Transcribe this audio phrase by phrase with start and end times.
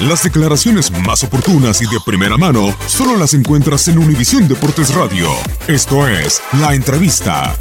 [0.00, 5.30] Las declaraciones más oportunas y de primera mano solo las encuentras en Univisión Deportes Radio.
[5.66, 7.56] Esto es La Entrevista.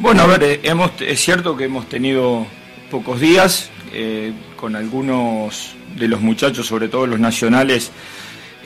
[0.00, 2.46] Bueno, a ver, eh, hemos, es cierto que hemos tenido
[2.90, 7.90] pocos días eh, con algunos de los muchachos, sobre todo los nacionales.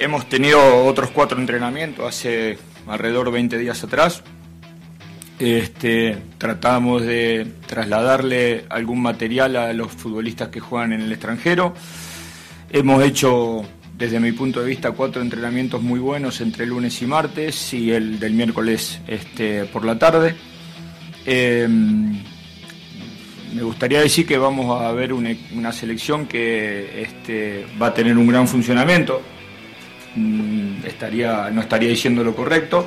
[0.00, 4.24] Hemos tenido otros cuatro entrenamientos hace alrededor de 20 días atrás.
[5.40, 11.72] Este, tratamos de trasladarle algún material a los futbolistas que juegan en el extranjero.
[12.68, 13.64] Hemos hecho,
[13.96, 18.20] desde mi punto de vista, cuatro entrenamientos muy buenos entre lunes y martes y el
[18.20, 20.34] del miércoles este, por la tarde.
[21.24, 22.22] Em,
[23.54, 28.26] me gustaría decir que vamos a ver una, selección que este, va a tener un
[28.26, 29.22] gran funcionamiento.
[30.16, 32.86] Mm, estaría, no estaría diciendo lo correcto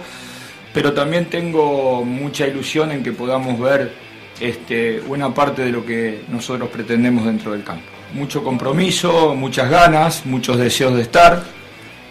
[0.73, 3.93] pero también tengo mucha ilusión en que podamos ver
[4.39, 7.85] este, buena parte de lo que nosotros pretendemos dentro del campo.
[8.13, 11.43] Mucho compromiso, muchas ganas, muchos deseos de estar,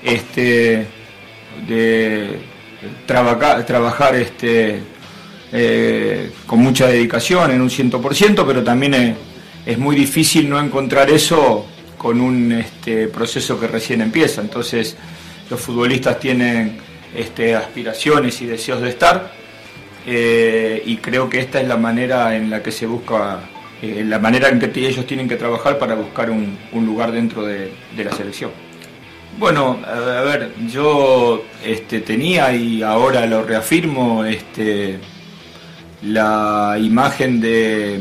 [0.02, 0.86] este,
[1.66, 2.38] de
[3.06, 4.80] trabajar este,
[5.52, 9.16] eh, con mucha dedicación en un 100%, pero también
[9.66, 11.66] es, muy difícil no encontrar eso
[11.98, 14.40] con un este, proceso que recién empieza.
[14.40, 14.96] Entonces
[15.50, 16.78] los futbolistas tienen
[17.14, 19.32] este, aspiraciones y deseos de estar.
[20.06, 23.40] Eh, y creo que esta es la manera en la que se busca,
[23.80, 27.72] eh, la manera en que ellos tienen que trabajar para buscar un, lugar dentro de,
[27.96, 28.50] la selección.
[29.38, 34.98] Bueno, a ver, yo este, tenía y ahora lo reafirmo este,
[36.02, 38.00] la imagen de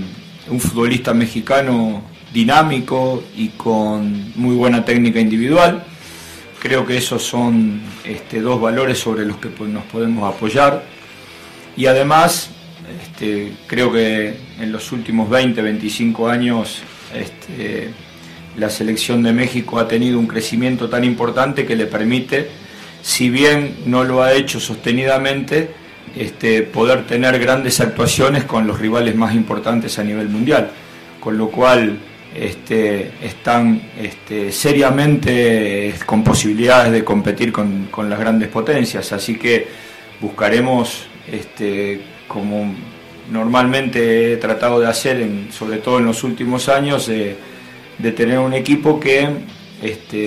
[0.49, 2.03] un futbolista mexicano
[2.33, 5.85] dinámico y con muy buena técnica individual
[6.61, 10.83] Creo que esos son este, dos valores sobre los que nos podemos apoyar.
[11.75, 12.51] Y además,
[13.03, 16.83] este, creo que en los últimos 20, 25 años,
[17.15, 17.89] este,
[18.57, 22.49] la selección de México ha tenido un crecimiento tan importante que le permite,
[23.01, 25.71] si bien no lo ha hecho sostenidamente,
[26.71, 30.69] poder tener grandes actuaciones con los rivales más importantes a nivel mundial.
[31.19, 31.97] Con lo cual,
[32.35, 39.11] este, están este, seriamente con posibilidades de competir con, las grandes potencias.
[39.11, 39.67] Así que
[40.19, 42.73] buscaremos, este, como
[43.29, 47.37] normalmente he tratado de hacer, sobre todo en los últimos años, de,
[48.15, 49.27] tener un equipo que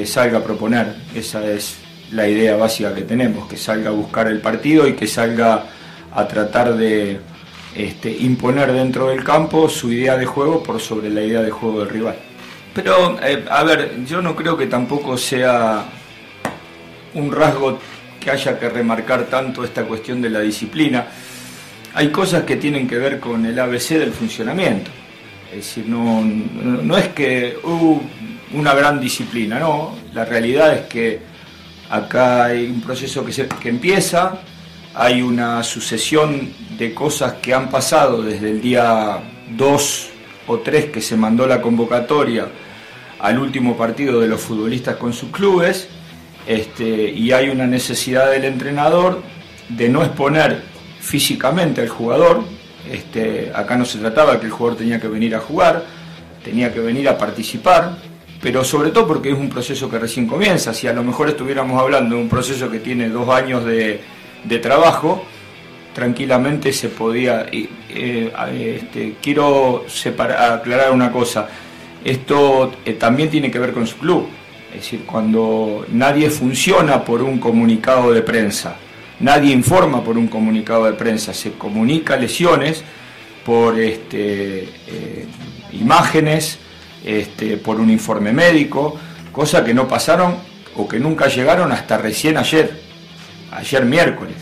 [0.06, 0.94] salga a proponer.
[1.14, 1.78] Esa es
[2.12, 5.66] la idea básica que tenemos, que salga a buscar el partido y que salga
[6.14, 7.18] a tratar de
[7.74, 11.80] este, imponer dentro del campo su idea de juego por sobre la idea de juego
[11.80, 12.16] del rival.
[12.74, 15.84] Pero, eh, a ver, yo no creo que tampoco sea
[17.14, 17.78] un rasgo
[18.20, 21.06] que haya que remarcar tanto esta cuestión de la disciplina.
[21.94, 24.90] Hay cosas que tienen que ver con el ABC del funcionamiento.
[25.50, 28.02] Es decir, no, no es que hubo
[28.54, 29.94] una gran disciplina, no.
[30.12, 31.20] La realidad es que
[31.90, 34.40] acá hay un proceso que, se, que empieza,
[34.94, 39.18] hay una sucesión de cosas que han pasado desde el día
[39.50, 40.08] 2
[40.46, 42.46] o 3 que se mandó la convocatoria
[43.18, 45.88] al último partido de los futbolistas con sus clubes,
[46.46, 49.22] este, y hay una necesidad del entrenador
[49.68, 50.62] de no exponer
[51.00, 52.42] físicamente al jugador.
[52.90, 55.84] Este, acá no se trataba que el jugador tenía que venir a jugar,
[56.44, 57.96] tenía que venir a participar,
[58.42, 60.74] pero sobre todo porque es un proceso que recién comienza.
[60.74, 64.02] Si a lo mejor estuviéramos hablando de un proceso que tiene dos años de,
[64.44, 65.24] de trabajo,
[65.94, 67.46] tranquilamente se podía.
[67.50, 69.86] Eh, este, quiero
[70.38, 71.48] aclarar una cosa,
[72.04, 74.28] esto eh, también tiene que ver con su club,
[74.70, 78.76] es decir, cuando nadie funciona por un comunicado de prensa,
[79.20, 82.82] nadie informa por un comunicado de prensa, se comunica lesiones
[83.46, 85.26] por este, eh,
[85.72, 86.58] imágenes,
[87.04, 88.98] este, por un informe médico,
[89.30, 90.36] cosa que no pasaron
[90.76, 92.83] o que nunca llegaron hasta recién ayer
[93.54, 94.36] ayer miércoles.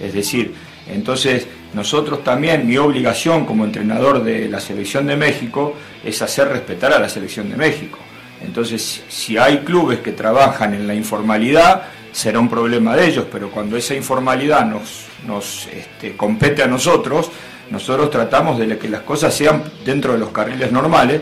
[0.00, 0.54] Es decir,
[0.88, 5.74] entonces nosotros también, mi obligación como entrenador de la selección de México
[6.04, 7.98] es hacer respetar a la selección de México.
[8.42, 11.82] Entonces, si hay clubes que trabajan en la informalidad,
[12.12, 17.30] será un problema de ellos, pero cuando esa informalidad nos, nos este, compete a nosotros,
[17.70, 21.20] nosotros tratamos de que las cosas sean dentro de los carriles normales,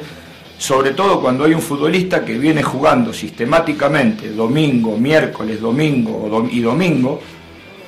[0.58, 7.20] sobre todo cuando hay un futbolista que viene jugando sistemáticamente domingo, miércoles, domingo y domingo,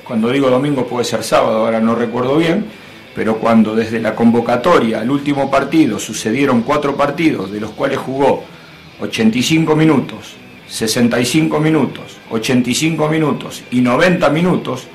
[0.09, 2.65] cuando digo domingo puede ser sábado, ahora no recuerdo bien,
[3.13, 8.43] pero cuando desde la convocatoria al último partido sucedieron cuatro partidos, de los cuales jugó
[9.01, 10.33] 85 minutos,
[10.67, 14.87] 65 minutos, 85 minutos y 90 minutos,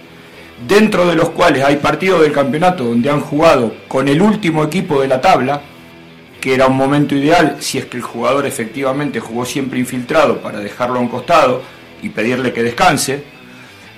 [0.66, 5.00] dentro de los cuales hay partidos del campeonato donde han jugado con el último equipo
[5.00, 5.60] de la tabla,
[6.40, 10.58] que era un momento ideal si es que el jugador efectivamente jugó siempre infiltrado para
[10.58, 11.62] dejarlo a un costado
[12.02, 13.33] y pedirle que descanse,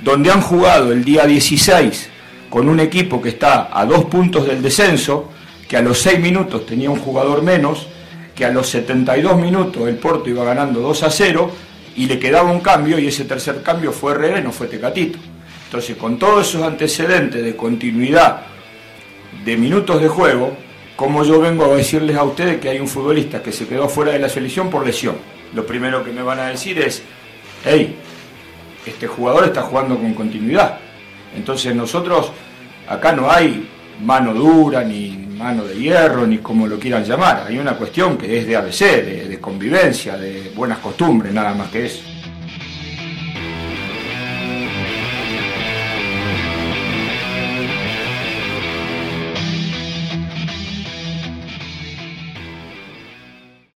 [0.02, 2.10] donde han jugado el día 16
[2.50, 5.30] con un equipo que está a dos puntos del descenso,
[5.68, 7.86] que a los seis minutos tenía un jugador menos,
[8.34, 11.50] que a los 72 minutos el Porto iba ganando 2 a 0
[11.96, 15.18] y le quedaba un cambio y ese tercer cambio fue Herrera y no fue Tecatito.
[15.64, 18.42] Entonces, con todos esos antecedentes de continuidad
[19.44, 20.56] de minutos de juego,
[20.94, 24.12] como yo vengo a decirles a ustedes que hay un futbolista que se quedó fuera
[24.12, 25.16] de la selección por lesión.
[25.54, 27.02] Lo primero que me van a decir es,
[27.64, 27.96] hey,
[28.86, 30.78] este jugador está jugando con continuidad.
[31.36, 32.32] Entonces nosotros,
[32.88, 33.68] acá no hay
[34.02, 37.44] mano dura, ni mano de hierro, ni como lo quieran llamar.
[37.46, 41.68] Hay una cuestión que es de ABC, de, de convivencia, de buenas costumbres, nada más
[41.70, 42.02] que eso.